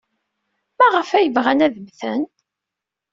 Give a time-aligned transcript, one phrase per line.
[0.77, 2.21] Maɣef ay bɣan ad mmten?